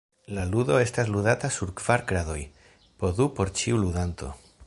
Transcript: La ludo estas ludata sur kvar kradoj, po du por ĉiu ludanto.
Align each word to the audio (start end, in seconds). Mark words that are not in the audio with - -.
La 0.35 0.43
ludo 0.53 0.77
estas 0.83 1.11
ludata 1.15 1.51
sur 1.57 1.73
kvar 1.83 2.05
kradoj, 2.13 2.39
po 3.03 3.13
du 3.21 3.31
por 3.41 3.55
ĉiu 3.61 3.83
ludanto. 3.87 4.35